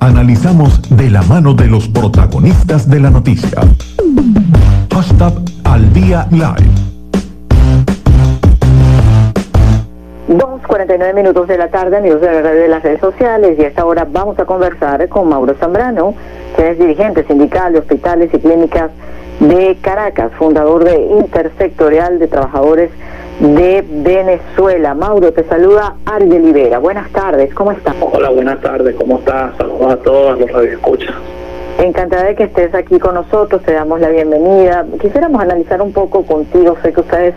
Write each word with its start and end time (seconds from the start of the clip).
Analizamos 0.00 0.80
de 0.96 1.10
la 1.10 1.22
mano 1.22 1.54
de 1.54 1.66
los 1.66 1.88
protagonistas 1.88 2.88
de 2.88 3.00
la 3.00 3.10
noticia. 3.10 3.60
Hashtag 4.92 5.32
al 5.64 5.92
día 5.92 6.26
live. 6.30 6.70
2.49 10.28 11.14
minutos 11.14 11.48
de 11.48 11.58
la 11.58 11.68
tarde, 11.68 11.96
amigos 11.96 12.20
de 12.20 12.26
la 12.28 12.42
red 12.42 12.60
de 12.60 12.68
las 12.68 12.82
redes 12.82 13.00
sociales, 13.00 13.58
y 13.58 13.64
a 13.64 13.68
esta 13.68 13.84
hora 13.84 14.06
vamos 14.08 14.38
a 14.38 14.44
conversar 14.44 15.08
con 15.08 15.28
Mauro 15.28 15.54
Zambrano, 15.58 16.14
que 16.56 16.70
es 16.70 16.78
dirigente 16.78 17.24
sindical 17.24 17.72
de 17.72 17.80
hospitales 17.80 18.30
y 18.32 18.38
clínicas 18.38 18.90
de 19.40 19.78
Caracas, 19.80 20.30
fundador 20.38 20.84
de 20.84 21.00
Intersectorial 21.06 22.18
de 22.18 22.28
Trabajadores 22.28 22.90
de 23.40 23.84
Venezuela. 23.88 24.94
Mauro, 24.94 25.32
te 25.32 25.44
saluda 25.44 25.94
Ariel 26.06 26.44
Libera. 26.44 26.78
Buenas 26.78 27.08
tardes, 27.10 27.54
¿cómo 27.54 27.72
estás? 27.72 27.94
Hola, 28.00 28.30
buenas 28.30 28.60
tardes, 28.60 28.96
¿cómo 28.96 29.18
estás? 29.18 29.56
Saludos 29.56 29.92
a 29.92 29.96
todos 29.98 30.40
los 30.40 30.50
radioescuchas. 30.50 31.14
Encantada 31.78 32.24
de 32.24 32.34
que 32.34 32.42
estés 32.42 32.74
aquí 32.74 32.98
con 32.98 33.14
nosotros, 33.14 33.62
te 33.62 33.72
damos 33.72 34.00
la 34.00 34.08
bienvenida. 34.08 34.84
Quisiéramos 35.00 35.40
analizar 35.40 35.80
un 35.80 35.92
poco 35.92 36.24
contigo, 36.24 36.76
sé 36.82 36.92
que 36.92 37.00
ustedes 37.00 37.34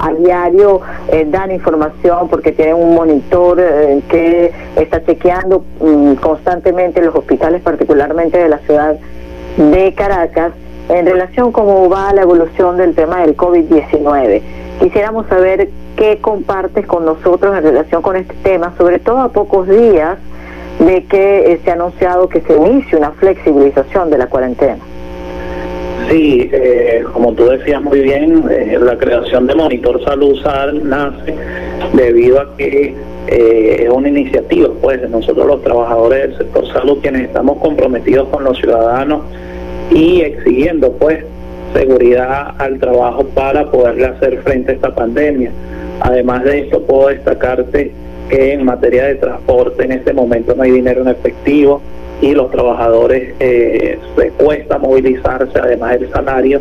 a 0.00 0.12
diario 0.12 0.80
eh, 1.12 1.24
dan 1.30 1.52
información 1.52 2.28
porque 2.28 2.50
tienen 2.50 2.74
un 2.74 2.96
monitor 2.96 3.60
eh, 3.60 4.02
que 4.08 4.52
está 4.74 5.04
chequeando 5.04 5.64
mm, 5.80 6.14
constantemente 6.14 7.00
los 7.02 7.14
hospitales, 7.14 7.62
particularmente 7.62 8.38
de 8.38 8.48
la 8.48 8.58
ciudad 8.58 8.96
de 9.56 9.94
Caracas, 9.94 10.52
en 10.88 11.06
relación 11.06 11.52
cómo 11.52 11.88
va 11.88 12.12
la 12.12 12.22
evolución 12.22 12.76
del 12.76 12.96
tema 12.96 13.20
del 13.20 13.36
COVID-19. 13.36 14.42
Quisiéramos 14.80 15.26
saber 15.28 15.68
qué 15.96 16.18
compartes 16.20 16.86
con 16.86 17.04
nosotros 17.04 17.56
en 17.56 17.62
relación 17.62 18.02
con 18.02 18.16
este 18.16 18.34
tema, 18.42 18.74
sobre 18.76 18.98
todo 18.98 19.20
a 19.20 19.32
pocos 19.32 19.68
días 19.68 20.18
de 20.78 21.04
que 21.04 21.52
eh, 21.52 21.60
se 21.64 21.70
ha 21.70 21.74
anunciado 21.74 22.28
que 22.28 22.40
se 22.40 22.54
inicie 22.54 22.98
una 22.98 23.12
flexibilización 23.12 24.10
de 24.10 24.18
la 24.18 24.26
cuarentena. 24.26 24.78
Sí, 26.08 26.50
eh, 26.52 27.04
como 27.12 27.32
tú 27.32 27.46
decías 27.46 27.80
muy 27.80 28.00
bien, 28.00 28.44
eh, 28.50 28.78
la 28.80 28.98
creación 28.98 29.46
de 29.46 29.54
Monitor 29.54 30.02
Salud 30.04 30.36
nace 30.82 31.34
debido 31.94 32.40
a 32.40 32.56
que 32.56 32.94
es 33.26 33.88
una 33.88 34.08
iniciativa, 34.08 34.68
pues, 34.82 35.00
de 35.00 35.08
nosotros 35.08 35.46
los 35.46 35.62
trabajadores 35.62 36.28
del 36.28 36.38
sector 36.38 36.66
salud, 36.72 36.98
quienes 37.00 37.22
estamos 37.22 37.56
comprometidos 37.58 38.28
con 38.28 38.44
los 38.44 38.58
ciudadanos 38.58 39.22
y 39.90 40.20
exigiendo, 40.20 40.92
pues, 40.92 41.24
seguridad 41.74 42.54
al 42.58 42.78
trabajo 42.78 43.24
para 43.34 43.70
poderle 43.70 44.06
hacer 44.06 44.38
frente 44.42 44.72
a 44.72 44.74
esta 44.76 44.94
pandemia. 44.94 45.50
Además 46.00 46.44
de 46.44 46.60
esto, 46.60 46.82
puedo 46.82 47.08
destacarte 47.08 47.92
que 48.30 48.52
en 48.54 48.64
materia 48.64 49.04
de 49.04 49.16
transporte 49.16 49.84
en 49.84 49.92
este 49.92 50.14
momento 50.14 50.54
no 50.54 50.62
hay 50.62 50.70
dinero 50.70 51.02
en 51.02 51.08
efectivo 51.08 51.82
y 52.22 52.32
los 52.32 52.50
trabajadores 52.50 53.34
eh, 53.40 53.98
se 54.16 54.28
cuesta 54.30 54.78
movilizarse, 54.78 55.58
además 55.58 56.00
del 56.00 56.10
salario, 56.10 56.60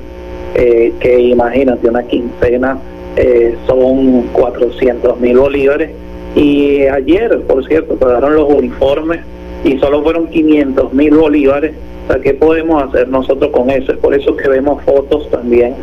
eh, 0.55 0.93
que 0.99 1.19
imagínate, 1.19 1.87
una 1.87 2.03
quincena 2.03 2.77
eh, 3.15 3.55
son 3.65 4.23
400 4.33 5.19
mil 5.19 5.37
bolívares. 5.37 5.91
Y 6.35 6.81
ayer, 6.87 7.41
por 7.41 7.65
cierto, 7.67 7.95
pagaron 7.95 8.35
los 8.35 8.49
uniformes 8.49 9.21
y 9.63 9.77
solo 9.79 10.03
fueron 10.03 10.27
500 10.27 10.93
mil 10.93 11.15
bolívares 11.15 11.73
o 12.09 12.19
¿qué 12.21 12.33
podemos 12.33 12.83
hacer 12.83 13.07
nosotros 13.07 13.51
con 13.51 13.69
eso? 13.69 13.93
Es 13.93 13.97
por 13.97 14.13
eso 14.13 14.35
que 14.35 14.49
vemos 14.49 14.83
fotos 14.83 15.29
también 15.29 15.75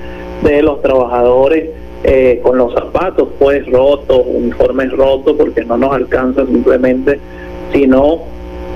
de 0.43 0.63
los 0.63 0.83
trabajadores 0.83 1.71
eh, 2.03 2.41
con 2.43 2.57
los 2.57 2.73
zapatos 2.73 3.29
pues 3.39 3.67
rotos, 3.71 4.23
uniformes 4.27 4.91
rotos, 4.93 5.37
porque 5.37 5.65
no 5.65 5.77
nos 5.77 5.93
alcanza 5.93 6.47
simplemente, 6.47 7.19
sino 7.73 8.21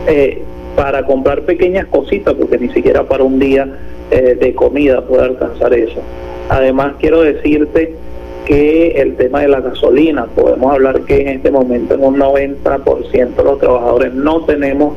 eh, 0.07 0.43
para 0.77 1.07
comprar 1.07 1.43
pequeñas 1.43 1.87
cositas, 1.87 2.35
porque 2.35 2.59
ni 2.59 2.69
siquiera 2.71 3.05
para 3.05 3.25
un 3.25 3.39
día 3.39 3.67
eh, 4.11 4.37
de 4.39 4.55
comida 4.55 5.03
puede 5.03 5.25
alcanzar 5.25 5.73
eso. 5.73 6.01
Además, 6.49 6.95
quiero 6.99 7.23
decirte 7.23 7.95
que 8.45 8.93
el 9.01 9.17
tema 9.17 9.41
de 9.41 9.49
la 9.49 9.61
gasolina, 9.61 10.27
podemos 10.27 10.73
hablar 10.73 11.01
que 11.03 11.23
en 11.23 11.29
este 11.29 11.51
momento 11.51 11.95
en 11.95 12.05
un 12.05 12.19
90% 12.19 13.37
de 13.37 13.45
los 13.45 13.59
trabajadores 13.59 14.13
no 14.13 14.45
tenemos 14.45 14.95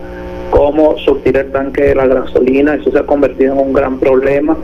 cómo 0.49 0.97
surtir 0.97 1.37
el 1.37 1.51
tanque 1.51 1.83
de 1.83 1.95
la 1.95 2.07
gasolina, 2.07 2.75
eso 2.75 2.91
se 2.91 2.99
ha 2.99 3.03
convertido 3.03 3.53
en 3.53 3.59
un 3.59 3.73
gran 3.73 3.99
problema. 3.99 4.57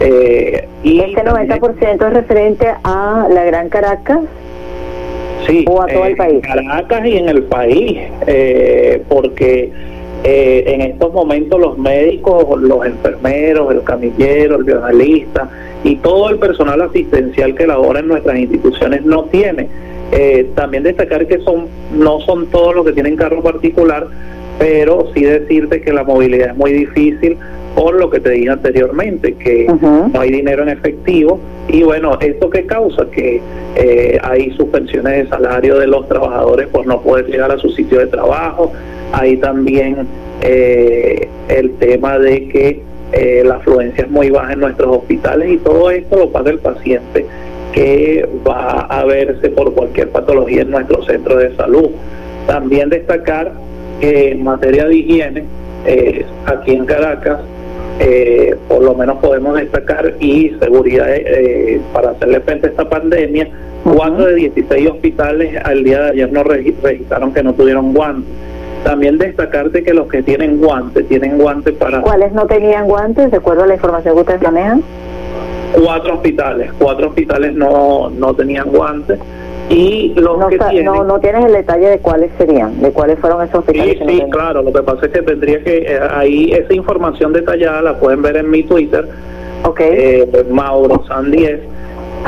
Eh, 0.00 0.66
y 0.82 1.00
¿Este 1.00 1.22
90% 1.22 2.06
es 2.06 2.12
referente 2.12 2.66
a 2.84 3.28
la 3.30 3.44
Gran 3.44 3.68
Caracas? 3.68 4.20
Sí, 5.46 5.64
o 5.68 5.82
a 5.82 5.86
todo 5.86 6.04
el 6.06 6.16
país. 6.16 6.40
Caracas 6.42 7.06
y 7.06 7.16
en 7.16 7.28
el 7.28 7.42
país, 7.44 7.98
eh, 8.26 9.02
porque 9.08 9.70
eh, 10.24 10.64
en 10.66 10.80
estos 10.82 11.12
momentos 11.12 11.60
los 11.60 11.78
médicos, 11.78 12.60
los 12.60 12.84
enfermeros, 12.86 13.72
el 13.72 13.82
camillero, 13.82 14.56
el 14.56 14.64
bioanalista 14.64 15.48
y 15.84 15.96
todo 15.96 16.30
el 16.30 16.38
personal 16.38 16.82
asistencial 16.82 17.54
que 17.54 17.66
labora 17.66 18.00
en 18.00 18.08
nuestras 18.08 18.38
instituciones 18.38 19.04
no 19.04 19.24
tiene. 19.24 19.68
también 20.54 20.82
destacar 20.82 21.26
que 21.26 21.38
son 21.40 21.68
no 21.96 22.20
son 22.20 22.46
todos 22.46 22.74
los 22.74 22.84
que 22.84 22.92
tienen 22.92 23.16
carro 23.16 23.42
particular, 23.42 24.08
pero 24.58 25.08
sí 25.14 25.22
decirte 25.22 25.80
que 25.80 25.92
la 25.92 26.04
movilidad 26.04 26.50
es 26.50 26.56
muy 26.56 26.72
difícil 26.72 27.38
por 27.80 27.94
lo 27.94 28.10
que 28.10 28.20
te 28.20 28.28
dije 28.32 28.50
anteriormente, 28.50 29.36
que 29.36 29.66
no 29.80 30.20
hay 30.20 30.30
dinero 30.30 30.64
en 30.64 30.68
efectivo 30.68 31.40
y 31.66 31.82
bueno, 31.82 32.18
¿esto 32.20 32.50
qué 32.50 32.66
causa? 32.66 33.10
Que 33.10 33.40
eh, 33.74 34.18
hay 34.22 34.50
suspensiones 34.50 35.24
de 35.24 35.28
salario 35.30 35.78
de 35.78 35.86
los 35.86 36.06
trabajadores 36.06 36.68
por 36.68 36.86
no 36.86 37.00
poder 37.00 37.28
llegar 37.28 37.50
a 37.50 37.56
su 37.56 37.70
sitio 37.70 38.00
de 38.00 38.08
trabajo, 38.08 38.70
hay 39.12 39.38
también 39.38 40.06
eh, 40.42 41.26
el 41.48 41.72
tema 41.76 42.18
de 42.18 42.48
que 42.48 42.82
eh, 43.12 43.44
la 43.46 43.54
afluencia 43.54 44.04
es 44.04 44.10
muy 44.10 44.28
baja 44.28 44.52
en 44.52 44.60
nuestros 44.60 44.98
hospitales 44.98 45.50
y 45.50 45.56
todo 45.56 45.90
esto 45.90 46.18
lo 46.18 46.30
paga 46.30 46.50
el 46.50 46.58
paciente 46.58 47.24
que 47.72 48.28
va 48.46 48.80
a 48.80 49.06
verse 49.06 49.48
por 49.48 49.72
cualquier 49.72 50.10
patología 50.10 50.62
en 50.62 50.70
nuestro 50.70 51.02
centro 51.06 51.38
de 51.38 51.56
salud. 51.56 51.88
También 52.46 52.90
destacar 52.90 53.52
que 54.02 54.32
en 54.32 54.44
materia 54.44 54.84
de 54.84 54.96
higiene, 54.96 55.44
eh, 55.86 56.26
aquí 56.44 56.72
en 56.72 56.84
Caracas, 56.84 57.40
eh, 58.02 58.56
por 58.66 58.82
lo 58.82 58.94
menos 58.94 59.18
podemos 59.18 59.56
destacar 59.56 60.14
y 60.20 60.56
seguridad 60.58 61.06
eh, 61.10 61.82
para 61.92 62.12
hacerle 62.12 62.40
frente 62.40 62.68
a 62.68 62.70
esta 62.70 62.88
pandemia, 62.88 63.48
cuatro 63.84 64.24
de 64.24 64.36
16 64.36 64.88
hospitales 64.88 65.54
al 65.62 65.84
día 65.84 66.00
de 66.04 66.10
ayer 66.12 66.32
nos 66.32 66.44
registraron 66.44 67.34
que 67.34 67.42
no 67.42 67.52
tuvieron 67.52 67.92
guantes. 67.92 68.32
También 68.84 69.18
destacarte 69.18 69.82
que 69.82 69.92
los 69.92 70.08
que 70.08 70.22
tienen 70.22 70.58
guantes, 70.62 71.06
tienen 71.08 71.36
guantes 71.36 71.74
para... 71.74 72.00
¿Cuáles 72.00 72.32
no 72.32 72.46
tenían 72.46 72.88
guantes, 72.88 73.30
de 73.30 73.36
acuerdo 73.36 73.64
a 73.64 73.66
la 73.66 73.74
información 73.74 74.14
que 74.14 74.20
ustedes 74.20 74.40
manejan? 74.40 74.82
Cuatro 75.74 76.14
hospitales, 76.14 76.72
cuatro 76.78 77.08
hospitales 77.08 77.54
no, 77.54 78.08
no 78.08 78.34
tenían 78.34 78.70
guantes 78.70 79.18
y 79.70 80.12
los 80.16 80.36
no, 80.36 80.48
que 80.48 80.58
tienen... 80.58 80.84
no, 80.84 81.04
no 81.04 81.20
tienes 81.20 81.44
el 81.44 81.52
detalle 81.52 81.88
de 81.88 81.98
cuáles 82.00 82.30
serían, 82.36 82.82
de 82.82 82.90
cuáles 82.90 83.18
fueron 83.20 83.42
esos 83.42 83.60
hospitales. 83.60 83.98
Sí, 83.98 84.04
sí, 84.06 84.24
claro, 84.30 84.62
lo 84.62 84.72
que 84.72 84.82
pasa 84.82 85.06
es 85.06 85.12
que 85.12 85.22
tendría 85.22 85.62
que, 85.62 85.78
eh, 85.78 86.00
ahí 86.10 86.52
esa 86.52 86.74
información 86.74 87.32
detallada 87.32 87.80
la 87.80 87.98
pueden 87.98 88.20
ver 88.20 88.36
en 88.36 88.50
mi 88.50 88.64
Twitter, 88.64 89.06
okay. 89.64 89.88
eh, 89.92 90.44
Mauro 90.50 91.04
Sandiez, 91.06 91.60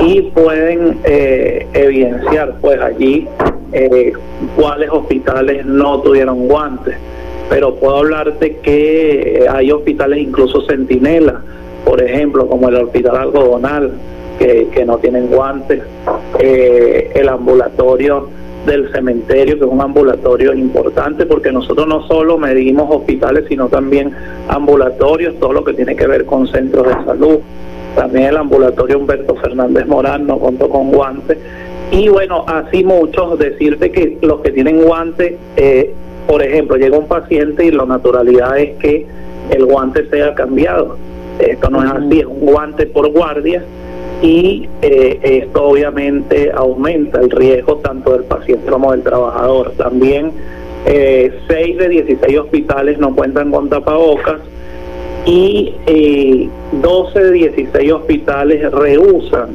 y 0.00 0.22
pueden 0.22 1.00
eh, 1.04 1.66
evidenciar 1.74 2.54
pues 2.60 2.80
allí 2.80 3.28
eh, 3.72 4.12
cuáles 4.56 4.90
hospitales 4.90 5.66
no 5.66 6.00
tuvieron 6.00 6.46
guantes. 6.46 6.96
Pero 7.50 7.74
puedo 7.74 7.98
hablarte 7.98 8.56
que 8.58 9.46
hay 9.50 9.70
hospitales 9.70 10.20
incluso 10.20 10.62
centinela, 10.62 11.42
por 11.84 12.00
ejemplo, 12.00 12.46
como 12.46 12.68
el 12.68 12.76
Hospital 12.76 13.16
Algodonal, 13.16 13.92
que, 14.38 14.84
no 14.84 14.98
tienen 14.98 15.28
guantes, 15.28 15.82
eh, 16.38 17.10
el 17.14 17.28
ambulatorio 17.28 18.28
del 18.66 18.92
cementerio, 18.92 19.58
que 19.58 19.64
es 19.64 19.70
un 19.70 19.80
ambulatorio 19.80 20.54
importante, 20.54 21.26
porque 21.26 21.50
nosotros 21.50 21.86
no 21.86 22.06
solo 22.06 22.38
medimos 22.38 22.86
hospitales, 22.94 23.44
sino 23.48 23.68
también 23.68 24.12
ambulatorios, 24.48 25.38
todo 25.40 25.52
lo 25.52 25.64
que 25.64 25.74
tiene 25.74 25.96
que 25.96 26.06
ver 26.06 26.24
con 26.24 26.46
centros 26.46 26.86
de 26.86 27.04
salud. 27.04 27.38
También 27.96 28.26
el 28.26 28.36
ambulatorio 28.36 28.98
Humberto 28.98 29.34
Fernández 29.36 29.86
Morán 29.86 30.26
no 30.26 30.38
contó 30.38 30.68
con 30.68 30.90
guantes. 30.92 31.38
Y 31.90 32.08
bueno, 32.08 32.44
así 32.46 32.84
muchos, 32.84 33.38
decirte 33.38 33.90
que 33.90 34.16
los 34.22 34.40
que 34.40 34.50
tienen 34.50 34.82
guantes, 34.82 35.34
eh, 35.56 35.92
por 36.26 36.42
ejemplo, 36.42 36.76
llega 36.76 36.96
un 36.96 37.08
paciente 37.08 37.66
y 37.66 37.70
la 37.70 37.84
naturalidad 37.84 38.58
es 38.58 38.78
que 38.78 39.06
el 39.50 39.66
guante 39.66 40.08
sea 40.08 40.34
cambiado. 40.34 40.96
Esto 41.38 41.68
no 41.68 41.84
es 41.84 41.90
así, 41.90 42.20
es 42.20 42.26
un 42.26 42.40
guante 42.40 42.86
por 42.86 43.10
guardia 43.10 43.62
y 44.22 44.68
eh, 44.82 45.18
esto 45.42 45.64
obviamente 45.64 46.52
aumenta 46.54 47.20
el 47.20 47.30
riesgo 47.30 47.76
tanto 47.78 48.12
del 48.12 48.24
paciente 48.24 48.70
como 48.70 48.92
del 48.92 49.02
trabajador. 49.02 49.72
También 49.76 50.30
eh, 50.86 51.32
6 51.48 51.78
de 51.78 51.88
16 51.88 52.38
hospitales 52.38 52.98
no 52.98 53.14
cuentan 53.14 53.50
con 53.50 53.68
tapabocas 53.68 54.40
y 55.26 55.74
eh, 55.86 56.48
12 56.72 57.20
de 57.20 57.32
16 57.32 57.92
hospitales 57.92 58.70
rehusan 58.72 59.50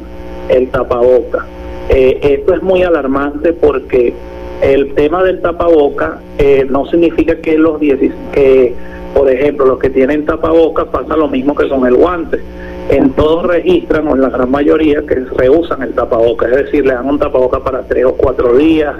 el 0.50 0.68
tapabocas. 0.68 1.44
Eh, 1.88 2.18
esto 2.22 2.54
es 2.54 2.62
muy 2.62 2.82
alarmante 2.82 3.54
porque 3.54 4.12
el 4.60 4.94
tema 4.94 5.22
del 5.22 5.40
tapaboca 5.40 6.20
eh, 6.38 6.66
no 6.68 6.86
significa 6.86 7.36
que 7.36 7.56
los 7.56 7.80
que 8.32 8.74
por 9.14 9.30
ejemplo 9.30 9.64
los 9.64 9.78
que 9.78 9.88
tienen 9.88 10.26
tapaboca 10.26 10.84
pasa 10.86 11.16
lo 11.16 11.28
mismo 11.28 11.54
que 11.54 11.68
con 11.68 11.86
el 11.86 11.94
guante 11.94 12.38
en 12.88 13.10
todos 13.12 13.46
registran 13.46 14.08
o 14.08 14.14
en 14.14 14.22
la 14.22 14.30
gran 14.30 14.50
mayoría 14.50 15.02
que 15.06 15.14
rehusan 15.36 15.82
el 15.82 15.94
tapaboca 15.94 16.46
es 16.46 16.56
decir 16.56 16.86
le 16.86 16.94
dan 16.94 17.06
un 17.06 17.18
tapaboca 17.18 17.60
para 17.60 17.82
tres 17.82 18.04
o 18.04 18.14
cuatro 18.14 18.56
días 18.56 18.94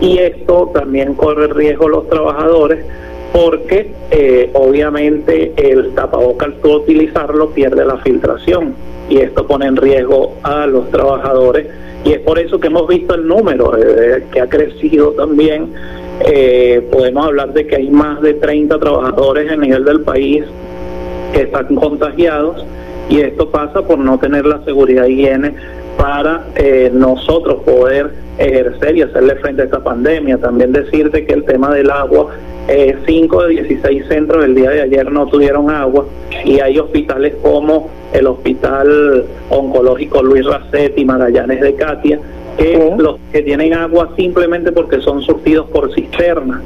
y 0.00 0.18
esto 0.18 0.70
también 0.72 1.14
corre 1.14 1.48
riesgo 1.48 1.88
los 1.88 2.08
trabajadores 2.08 2.84
porque 3.32 3.90
eh, 4.12 4.50
obviamente 4.52 5.52
el 5.56 5.94
tapaboca 5.94 6.46
al 6.46 6.54
utilizarlo 6.62 7.50
pierde 7.50 7.84
la 7.84 7.96
filtración 7.98 8.74
y 9.08 9.18
esto 9.18 9.46
pone 9.46 9.66
en 9.66 9.76
riesgo 9.76 10.34
a 10.44 10.66
los 10.66 10.88
trabajadores 10.90 11.66
y 12.04 12.12
es 12.12 12.20
por 12.20 12.38
eso 12.38 12.60
que 12.60 12.68
hemos 12.68 12.86
visto 12.86 13.14
el 13.14 13.26
número 13.26 13.76
eh, 13.76 14.24
que 14.30 14.40
ha 14.40 14.46
crecido 14.46 15.12
también. 15.12 15.72
Eh, 16.20 16.86
podemos 16.92 17.26
hablar 17.26 17.52
de 17.54 17.66
que 17.66 17.76
hay 17.76 17.90
más 17.90 18.20
de 18.20 18.34
30 18.34 18.78
trabajadores 18.78 19.50
a 19.50 19.56
nivel 19.56 19.84
del 19.84 20.02
país 20.02 20.44
que 21.32 21.42
están 21.42 21.74
contagiados 21.74 22.64
y 23.08 23.20
esto 23.20 23.50
pasa 23.50 23.82
por 23.82 23.98
no 23.98 24.18
tener 24.18 24.46
la 24.46 24.64
seguridad 24.64 25.06
higiene 25.06 25.54
para 25.98 26.46
eh, 26.56 26.90
nosotros 26.92 27.62
poder 27.62 28.10
ejercer 28.38 28.96
y 28.96 29.02
hacerle 29.02 29.36
frente 29.36 29.62
a 29.62 29.64
esta 29.66 29.82
pandemia. 29.82 30.38
También 30.38 30.72
decirte 30.72 31.24
que 31.24 31.34
el 31.34 31.44
tema 31.44 31.72
del 31.74 31.90
agua, 31.90 32.32
5 33.06 33.42
de 33.42 33.48
16 33.50 34.06
centros 34.08 34.44
el 34.44 34.54
día 34.54 34.70
de 34.70 34.82
ayer 34.82 35.12
no 35.12 35.26
tuvieron 35.26 35.70
agua 35.70 36.06
y 36.44 36.60
hay 36.60 36.78
hospitales 36.78 37.34
como 37.42 37.90
el 38.12 38.26
Hospital 38.26 39.26
Oncológico 39.50 40.22
Luis 40.22 40.46
Racetti, 40.46 41.04
Magallanes 41.04 41.60
de 41.60 41.74
Katia, 41.74 42.20
que 42.56 42.94
los 42.96 43.18
que 43.32 43.42
tienen 43.42 43.74
agua 43.74 44.10
simplemente 44.16 44.72
porque 44.72 45.00
son 45.00 45.20
surtidos 45.22 45.68
por 45.68 45.92
cisterna. 45.94 46.62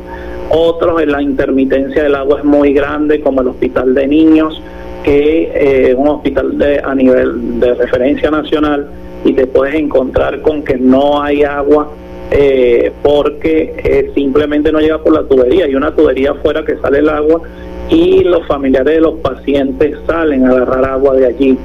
Otros 0.50 1.02
en 1.02 1.12
la 1.12 1.20
intermitencia 1.20 2.02
del 2.05 2.14
agua 2.14 2.38
es 2.38 2.44
muy 2.44 2.73
grande, 2.73 3.20
como 3.20 3.40
el 3.40 3.49
Hospital 3.49 3.94
de 3.94 4.06
Niños, 4.06 4.62
que 5.08 5.50
eh, 5.55 5.94
un 5.94 6.06
hospital 6.06 6.58
de, 6.58 6.82
a 6.84 6.94
nivel 6.94 7.58
de 7.60 7.72
referencia 7.72 8.31
nacional, 8.31 8.88
y 9.25 9.32
te 9.32 9.46
puedes 9.46 9.75
encontrar 9.75 10.43
con 10.43 10.62
que 10.62 10.76
no 10.76 11.22
hay 11.22 11.44
agua 11.44 11.88
eh, 12.31 12.93
porque 13.02 13.75
eh, 13.82 14.10
simplemente 14.14 14.70
no 14.70 14.81
llega 14.81 14.99
por 14.99 15.14
la 15.14 15.22
tubería. 15.22 15.64
Hay 15.64 15.75
una 15.75 15.94
tubería 15.96 16.32
afuera 16.32 16.62
que 16.62 16.76
sale 16.76 16.99
el 16.99 17.08
agua 17.08 17.40
y 17.88 18.22
los 18.22 18.46
familiares 18.46 18.96
de 18.96 19.00
los 19.00 19.14
pacientes 19.20 19.96
salen 20.06 20.44
a 20.44 20.50
agarrar 20.50 20.84
agua 20.84 21.14
de 21.14 21.26
allí. 21.26 21.58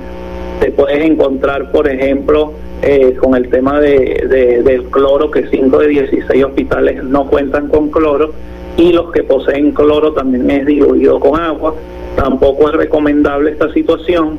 Te 0.61 0.71
puedes 0.71 1.03
encontrar, 1.03 1.69
por 1.69 1.89
ejemplo, 1.89 2.53
eh, 2.81 3.13
con 3.19 3.35
el 3.35 3.49
tema 3.49 3.81
de, 3.81 4.61
del 4.63 4.83
cloro, 4.85 5.29
que 5.29 5.47
5 5.47 5.79
de 5.79 5.87
16 5.89 6.45
hospitales 6.45 7.03
no 7.03 7.27
cuentan 7.27 7.67
con 7.67 7.89
cloro 7.89 8.31
y 8.77 8.93
los 8.93 9.11
que 9.11 9.23
poseen 9.23 9.71
cloro 9.73 10.13
también 10.13 10.49
es 10.49 10.65
diluido 10.65 11.19
con 11.19 11.37
agua. 11.37 11.75
Tampoco 12.15 12.69
es 12.69 12.75
recomendable 12.75 13.51
esta 13.51 13.71
situación. 13.73 14.37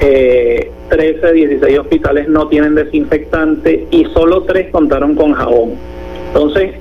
Eh, 0.00 0.70
13 0.88 1.26
de 1.26 1.32
16 1.32 1.78
hospitales 1.78 2.28
no 2.28 2.48
tienen 2.48 2.74
desinfectante 2.74 3.86
y 3.90 4.04
solo 4.06 4.42
3 4.42 4.70
contaron 4.70 5.14
con 5.14 5.32
jabón. 5.32 5.72
Entonces, 6.28 6.72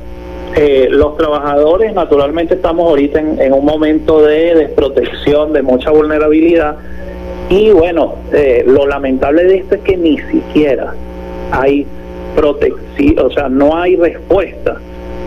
eh, 0.56 0.88
los 0.90 1.18
trabajadores, 1.18 1.94
naturalmente, 1.94 2.56
estamos 2.56 2.88
ahorita 2.88 3.20
en, 3.20 3.54
un 3.54 3.66
momento 3.66 4.22
de 4.22 4.54
desprotección, 4.54 5.54
de 5.54 5.64
mucha 5.64 5.90
vulnerabilidad. 5.90 6.76
Y 7.50 7.72
bueno, 7.72 8.16
eh, 8.32 8.64
lo 8.68 8.86
lamentable 8.86 9.46
de 9.46 9.58
esto 9.58 9.76
es 9.76 9.82
que 9.82 9.98
ni 9.98 10.20
siquiera 10.20 10.94
hay 11.52 11.88
protección, 12.36 13.26
o 13.26 13.32
sea, 13.32 13.50
no 13.50 13.76
hay 13.76 13.96
respuesta 13.96 14.78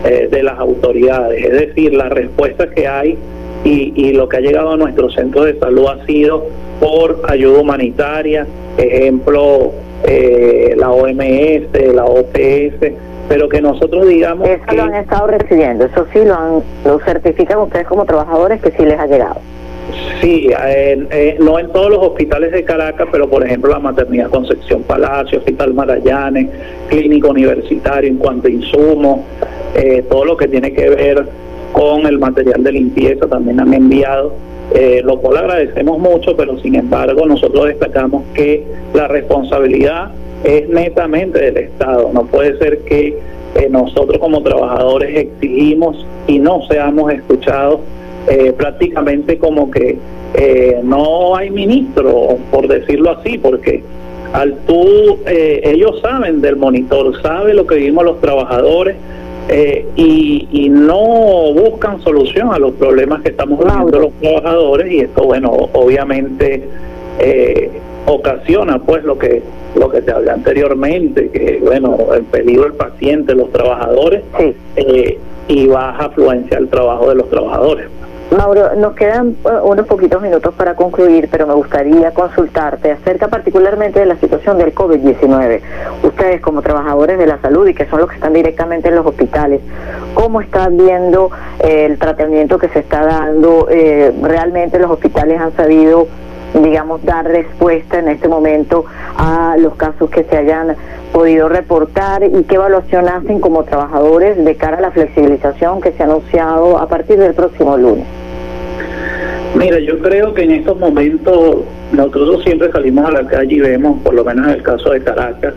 eh, 0.05 0.29
de 0.31 0.43
las 0.43 0.57
autoridades. 0.59 1.43
Es 1.43 1.51
decir, 1.51 1.93
la 1.93 2.09
respuesta 2.09 2.69
que 2.69 2.87
hay 2.87 3.17
y, 3.67 3.93
y 3.95 4.13
lo 4.13 4.29
que 4.29 4.37
ha 4.37 4.39
llegado 4.41 4.71
a 4.71 4.77
nuestro 4.77 5.09
centro 5.09 5.43
de 5.43 5.57
salud 5.59 5.87
ha 5.87 6.05
sido 6.05 6.45
por 6.79 7.21
ayuda 7.27 7.59
humanitaria, 7.59 8.47
ejemplo, 8.77 9.71
la 10.77 10.91
OMS, 10.91 11.93
la 11.93 12.05
OPS 12.05 12.93
pero 13.27 13.49
que 13.49 13.61
nosotros 13.61 14.07
digamos 14.07 14.47
eso 14.47 14.73
lo 14.73 14.83
han 14.83 14.95
estado 14.95 15.27
recibiendo 15.27 15.85
eso 15.85 16.05
sí 16.13 16.19
lo 16.23 16.33
han 16.33 16.63
lo 16.85 16.99
certifican 16.99 17.59
ustedes 17.59 17.87
como 17.87 18.05
trabajadores 18.05 18.61
que 18.61 18.71
sí 18.71 18.83
les 18.83 18.99
ha 18.99 19.07
llegado. 19.07 19.41
Sí 20.21 20.49
eh, 20.65 21.37
no 21.39 21.59
en 21.59 21.71
todos 21.71 21.89
los 21.89 21.99
hospitales 21.99 22.51
de 22.51 22.63
Caracas 22.63 23.07
pero 23.11 23.29
por 23.29 23.45
ejemplo 23.45 23.71
la 23.71 23.79
maternidad 23.79 24.29
Concepción 24.29 24.83
Palacio 24.83 25.39
Hospital 25.39 25.73
Magallanes 25.73 26.49
Clínico 26.89 27.29
Universitario 27.29 28.09
en 28.09 28.17
cuanto 28.17 28.47
a 28.47 28.51
insumos 28.51 29.21
eh, 29.75 30.03
todo 30.09 30.25
lo 30.25 30.37
que 30.37 30.47
tiene 30.47 30.73
que 30.73 30.89
ver 30.89 31.25
con 31.71 32.05
el 32.05 32.19
material 32.19 32.63
de 32.63 32.71
limpieza 32.71 33.27
también 33.27 33.59
han 33.59 33.73
enviado 33.73 34.33
eh, 34.73 35.01
lo 35.03 35.19
cual 35.19 35.37
agradecemos 35.37 35.97
mucho, 35.97 36.35
pero 36.35 36.57
sin 36.59 36.75
embargo 36.75 37.25
nosotros 37.25 37.67
destacamos 37.67 38.23
que 38.33 38.65
la 38.93 39.07
responsabilidad 39.07 40.11
es 40.43 40.67
netamente 40.67 41.39
del 41.39 41.57
Estado. 41.57 42.11
No 42.13 42.25
puede 42.25 42.57
ser 42.57 42.79
que 42.79 43.17
eh, 43.55 43.67
nosotros 43.69 44.17
como 44.19 44.43
trabajadores 44.43 45.17
exigimos 45.17 46.05
y 46.27 46.39
no 46.39 46.61
seamos 46.67 47.11
escuchados 47.13 47.79
eh, 48.29 48.53
prácticamente 48.57 49.37
como 49.37 49.71
que 49.71 49.97
eh, 50.33 50.81
no 50.83 51.35
hay 51.37 51.49
ministro, 51.49 52.37
por 52.51 52.67
decirlo 52.67 53.11
así, 53.11 53.37
porque 53.37 53.83
al 54.33 54.57
tú, 54.67 55.19
ellos 55.25 56.01
saben 56.01 56.41
del 56.41 56.57
monitor, 56.57 57.19
saben 57.21 57.55
lo 57.55 57.65
que 57.65 57.75
vivimos 57.75 58.03
los 58.03 58.19
trabajadores 58.19 58.97
y, 59.95 60.47
y, 60.51 60.69
no 60.69 61.53
buscan 61.53 62.01
solución 62.01 62.53
a 62.53 62.59
los 62.59 62.73
problemas 62.73 63.21
que 63.21 63.29
estamos 63.29 63.59
viviendo 63.59 63.99
los 63.99 64.13
trabajadores 64.21 64.91
y 64.91 64.99
esto, 64.99 65.23
bueno, 65.23 65.51
obviamente 65.73 66.67
ocasiona 68.05 68.79
pues 68.79 69.03
lo 69.03 69.17
que 69.17 69.41
lo 69.75 69.89
que 69.89 70.01
te 70.01 70.11
hablé 70.11 70.31
anteriormente, 70.31 71.29
que 71.29 71.59
bueno, 71.61 71.97
el 72.13 72.23
peligro 72.23 72.63
del 72.63 72.73
paciente, 72.73 73.35
los 73.35 73.51
trabajadores, 73.51 74.23
eh, 74.75 75.17
y 75.47 75.67
baja 75.67 76.05
afluencia 76.05 76.57
al 76.57 76.67
trabajo 76.67 77.09
de 77.09 77.15
los 77.15 77.29
trabajadores. 77.29 77.87
Mauro, 78.35 78.75
nos 78.75 78.93
quedan 78.93 79.37
eh, 79.45 79.49
unos 79.63 79.87
poquitos 79.87 80.21
minutos 80.21 80.53
para 80.55 80.75
concluir, 80.75 81.29
pero 81.31 81.47
me 81.47 81.53
gustaría 81.53 82.11
consultarte 82.11 82.91
acerca 82.91 83.29
particularmente 83.29 83.99
de 83.99 84.05
la 84.05 84.17
situación 84.17 84.57
del 84.57 84.75
COVID-19. 84.75 85.61
Ustedes 86.03 86.41
como 86.41 86.61
trabajadores 86.61 87.17
de 87.17 87.25
la 87.25 87.39
salud 87.39 87.67
y 87.67 87.73
que 87.73 87.85
son 87.85 87.99
los 87.99 88.09
que 88.09 88.15
están 88.15 88.33
directamente 88.33 88.89
en 88.89 88.95
los 88.95 89.05
hospitales, 89.05 89.61
¿cómo 90.13 90.41
están 90.41 90.77
viendo 90.77 91.31
eh, 91.59 91.85
el 91.85 91.97
tratamiento 91.97 92.57
que 92.57 92.67
se 92.69 92.79
está 92.79 93.05
dando? 93.05 93.67
¿Realmente 94.21 94.79
los 94.79 94.91
hospitales 94.91 95.39
han 95.39 95.55
sabido 95.55 96.07
digamos, 96.53 97.03
dar 97.03 97.25
respuesta 97.25 97.99
en 97.99 98.07
este 98.09 98.27
momento 98.27 98.85
a 99.17 99.55
los 99.57 99.75
casos 99.75 100.09
que 100.09 100.23
se 100.23 100.37
hayan 100.37 100.75
podido 101.11 101.49
reportar 101.49 102.23
y 102.23 102.43
qué 102.43 102.55
evaluación 102.55 103.07
hacen 103.07 103.39
como 103.39 103.63
trabajadores 103.63 104.43
de 104.43 104.55
cara 104.55 104.77
a 104.77 104.81
la 104.81 104.91
flexibilización 104.91 105.81
que 105.81 105.91
se 105.91 106.03
ha 106.03 106.05
anunciado 106.05 106.77
a 106.77 106.87
partir 106.87 107.17
del 107.17 107.33
próximo 107.33 107.77
lunes. 107.77 108.05
Mira, 109.55 109.79
yo 109.79 109.99
creo 109.99 110.33
que 110.33 110.43
en 110.43 110.51
estos 110.51 110.77
momentos 110.77 111.57
nosotros 111.91 112.43
siempre 112.43 112.71
salimos 112.71 113.05
a 113.07 113.11
la 113.11 113.27
calle 113.27 113.55
y 113.55 113.59
vemos, 113.59 114.01
por 114.03 114.13
lo 114.13 114.23
menos 114.23 114.47
en 114.47 114.53
el 114.53 114.63
caso 114.63 114.91
de 114.91 115.01
Caracas, 115.01 115.53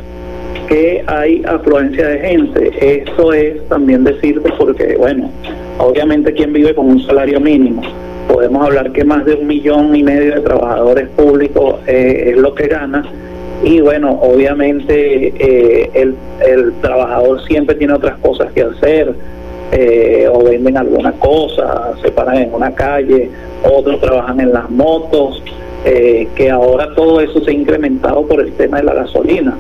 que 0.69 1.05
hay 1.07 1.43
afluencia 1.45 2.07
de 2.07 2.19
gente. 2.21 3.03
Eso 3.03 3.33
es 3.33 3.69
también 3.69 4.05
decirte 4.05 4.51
porque, 4.57 4.97
bueno, 4.97 5.31
obviamente 5.79 6.33
quien 6.33 6.53
vive 6.53 6.75
con 6.75 6.87
un 6.87 7.03
salario 7.03 7.41
mínimo 7.41 7.83
podemos 8.33 8.65
hablar 8.65 8.93
que 8.93 9.05
más 9.05 9.25
de 9.25 9.35
un 9.35 9.47
millón 9.47 9.95
y 9.95 10.03
medio 10.03 10.35
de 10.37 10.41
trabajadores 10.41 11.09
públicos 11.11 11.77
eh, 11.87 12.31
es 12.31 12.37
lo 12.39 12.55
que 12.55 12.69
gana 12.69 13.05
y 13.63 13.81
bueno, 13.81 14.19
obviamente 14.23 15.35
eh, 15.37 15.91
el, 15.93 16.15
el, 16.47 16.73
trabajador 16.81 17.45
siempre 17.47 17.75
tiene 17.75 17.93
otras 17.93 18.17
cosas 18.21 18.51
que 18.53 18.63
hacer, 18.63 19.15
eh, 19.73 20.27
o 20.33 20.45
venden 20.45 20.79
alguna 20.79 21.13
cosa, 21.13 21.93
se 22.01 22.11
paran 22.11 22.39
en 22.39 22.55
una 22.55 22.75
calle, 22.75 23.29
otros 23.63 24.01
trabajan 24.01 24.41
en 24.41 24.55
las 24.55 24.71
motos, 24.71 25.43
que 25.85 26.51
ahora 26.51 26.95
todo 26.95 27.21
eso 27.21 27.41
se 27.41 27.51
ha 27.51 27.55
incrementado 27.55 28.27
por 28.27 28.41
el 28.41 28.53
tema 28.53 28.79
de 28.79 28.85
la 28.85 28.95
gasolina. 28.95 29.55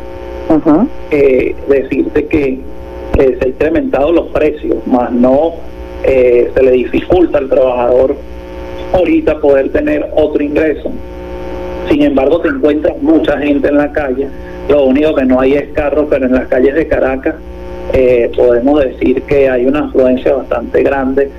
decirte 1.69 2.27
que 2.27 2.59
se 3.19 3.45
ha 3.45 3.49
incrementado 3.49 4.13
los 4.13 4.27
precios, 4.29 4.79
más 4.87 5.13
no 5.13 5.53
se 6.03 6.63
le 6.63 6.71
dificulta 6.71 7.37
al 7.37 7.51
trabajador 7.51 8.17
ahorita 8.93 9.41
poder 9.41 9.71
tener 9.71 10.09
otro 10.15 10.43
ingreso. 10.43 10.91
Sin 11.89 12.03
embargo, 12.03 12.41
te 12.41 12.49
encuentras 12.49 13.01
mucha 13.03 13.39
gente 13.39 13.69
en 13.69 13.77
la 13.77 13.91
calle. 13.93 14.29
Lo 14.69 14.85
único 14.85 15.15
que 15.15 15.25
no 15.25 15.41
hay 15.41 15.55
es 15.55 15.69
carro, 15.73 16.07
pero 16.09 16.27
en 16.27 16.33
las 16.33 16.47
calles 16.47 16.75
de 16.75 16.87
Caracas 16.87 17.35
eh, 17.93 18.31
podemos 18.37 18.85
decir 18.85 19.23
que 19.23 19.49
hay 19.49 19.67
una 19.67 19.87
afluencia 19.87 20.35
bastante 20.35 20.83
grande 20.83 21.31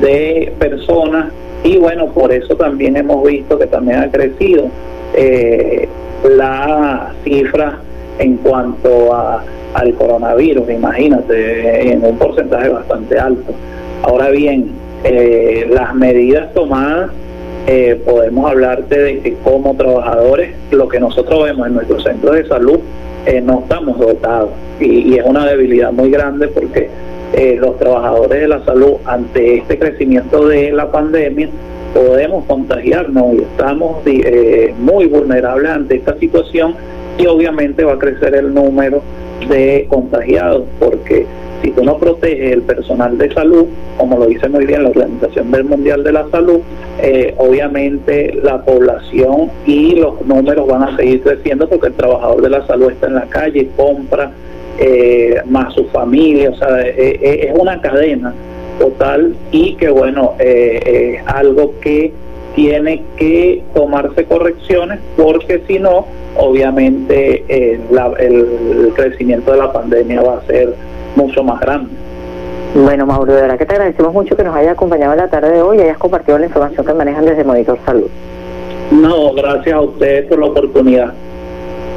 de 0.00 0.52
personas 0.58 1.32
y 1.62 1.76
bueno, 1.76 2.06
por 2.06 2.32
eso 2.32 2.56
también 2.56 2.96
hemos 2.96 3.24
visto 3.24 3.58
que 3.58 3.66
también 3.66 4.00
ha 4.00 4.10
crecido 4.10 4.68
eh, 5.14 5.88
la 6.28 7.12
cifra 7.22 7.78
en 8.18 8.36
cuanto 8.38 9.14
a, 9.14 9.44
al 9.74 9.94
coronavirus, 9.94 10.70
imagínate, 10.70 11.92
en 11.92 12.04
un 12.04 12.16
porcentaje 12.18 12.70
bastante 12.70 13.18
alto. 13.18 13.52
Ahora 14.02 14.30
bien, 14.30 14.70
eh, 15.04 15.66
las 15.70 15.94
medidas 15.94 16.52
tomadas, 16.52 17.10
eh, 17.66 18.00
podemos 18.04 18.50
hablarte 18.50 18.98
de 18.98 19.20
que 19.20 19.34
como 19.44 19.74
trabajadores, 19.74 20.54
lo 20.70 20.88
que 20.88 21.00
nosotros 21.00 21.44
vemos 21.44 21.66
en 21.66 21.74
nuestros 21.74 22.02
centros 22.02 22.34
de 22.36 22.46
salud, 22.46 22.80
eh, 23.26 23.40
no 23.40 23.60
estamos 23.60 23.98
dotados. 23.98 24.50
Y, 24.80 25.12
y, 25.12 25.18
es 25.18 25.24
una 25.24 25.46
debilidad 25.46 25.92
muy 25.92 26.10
grande 26.10 26.48
porque 26.48 26.88
los 27.60 27.78
trabajadores 27.78 28.40
de 28.40 28.48
la 28.48 28.64
salud 28.64 28.94
ante 29.04 29.58
este 29.58 29.78
crecimiento 29.78 30.48
de 30.48 30.72
la 30.72 30.90
pandemia 30.90 31.48
podemos 31.94 32.44
contagiarnos 32.46 33.34
y 33.34 33.42
estamos 33.42 33.98
muy 34.80 35.06
vulnerables 35.06 35.70
ante 35.70 35.96
esta 35.96 36.18
situación 36.18 36.74
y 37.18 37.26
obviamente 37.26 37.84
va 37.84 37.92
a 37.92 37.98
crecer 37.98 38.34
el 38.34 38.52
número 38.52 39.00
de 39.48 39.86
contagiados 39.88 40.64
porque 40.80 41.24
si 41.62 41.70
tú 41.70 41.84
no 41.84 41.98
proteges 41.98 42.52
el 42.52 42.62
personal 42.62 43.18
de 43.18 43.32
salud, 43.32 43.66
como 43.96 44.18
lo 44.18 44.26
dice 44.26 44.48
muy 44.48 44.66
bien 44.66 44.82
la 44.82 44.90
Organización 44.90 45.50
Mundial 45.68 46.04
de 46.04 46.12
la 46.12 46.28
Salud, 46.30 46.60
eh, 47.02 47.34
obviamente 47.38 48.34
la 48.42 48.62
población 48.64 49.50
y 49.66 49.96
los 49.96 50.24
números 50.26 50.66
van 50.66 50.82
a 50.84 50.96
seguir 50.96 51.22
creciendo 51.22 51.68
porque 51.68 51.88
el 51.88 51.94
trabajador 51.94 52.42
de 52.42 52.50
la 52.50 52.66
salud 52.66 52.90
está 52.90 53.08
en 53.08 53.14
la 53.14 53.26
calle, 53.26 53.68
compra 53.76 54.30
eh, 54.78 55.36
más 55.46 55.74
su 55.74 55.84
familia, 55.86 56.50
o 56.50 56.56
sea, 56.56 56.80
eh, 56.82 57.48
es 57.50 57.58
una 57.58 57.80
cadena 57.80 58.32
total 58.78 59.34
y 59.50 59.74
que 59.74 59.90
bueno, 59.90 60.34
es 60.38 61.20
algo 61.26 61.74
que 61.80 62.12
tiene 62.54 63.02
que 63.16 63.62
tomarse 63.74 64.24
correcciones 64.24 65.00
porque 65.16 65.62
si 65.66 65.78
no, 65.78 66.06
obviamente 66.36 67.44
eh, 67.48 67.80
el 68.18 68.92
crecimiento 68.94 69.52
de 69.52 69.58
la 69.58 69.72
pandemia 69.72 70.22
va 70.22 70.38
a 70.38 70.46
ser 70.46 70.74
mucho 71.16 71.42
más 71.42 71.60
grande. 71.60 71.90
Bueno, 72.74 73.04
Mauro, 73.04 73.34
de 73.34 73.42
verdad 73.42 73.58
que 73.58 73.66
te 73.66 73.74
agradecemos 73.74 74.12
mucho 74.12 74.36
que 74.36 74.44
nos 74.44 74.54
hayas 74.54 74.72
acompañado 74.72 75.12
en 75.12 75.18
la 75.18 75.28
tarde 75.28 75.50
de 75.50 75.62
hoy 75.62 75.78
y 75.78 75.80
hayas 75.82 75.98
compartido 75.98 76.38
la 76.38 76.46
información 76.46 76.86
que 76.86 76.94
manejan 76.94 77.24
desde 77.24 77.42
Monitor 77.42 77.78
Salud. 77.84 78.08
No, 78.92 79.32
gracias 79.34 79.74
a 79.74 79.80
ustedes 79.80 80.26
por 80.26 80.38
la 80.38 80.46
oportunidad. 80.46 81.12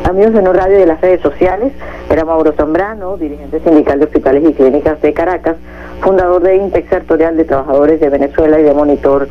Amigos 0.03 0.33
de 0.33 0.41
No 0.41 0.51
Radio 0.51 0.75
y 0.75 0.79
de 0.79 0.85
las 0.85 0.99
redes 0.99 1.21
sociales, 1.21 1.71
era 2.09 2.25
Mauro 2.25 2.51
Zambrano, 2.53 3.17
dirigente 3.17 3.59
sindical 3.61 3.99
de 3.99 4.05
hospitales 4.05 4.43
y 4.47 4.53
clínicas 4.53 5.01
de 5.01 5.13
Caracas, 5.13 5.55
fundador 6.01 6.41
de 6.41 6.57
INTEX 6.57 6.89
Sectorial 6.89 7.37
de 7.37 7.45
Trabajadores 7.45 7.99
de 7.99 8.09
Venezuela 8.09 8.59
y 8.59 8.63
de 8.63 8.73
Monitor 8.73 9.27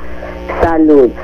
Salud. 0.61 1.11